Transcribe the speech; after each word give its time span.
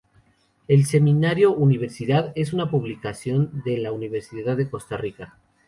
El 0.67 0.87
Semanario 0.87 1.51
Universidad 1.53 2.31
es 2.33 2.53
una 2.53 2.71
publicación 2.71 3.61
de 3.63 3.77
la 3.77 3.91
Universidad 3.91 4.57
de 4.57 4.67
Costa 4.67 4.97
Rica. 4.97 5.37